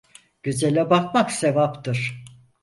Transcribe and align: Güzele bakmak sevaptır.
Güzele 0.43 0.89
bakmak 0.89 1.31
sevaptır. 1.31 2.25